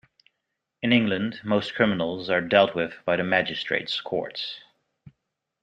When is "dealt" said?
2.41-2.73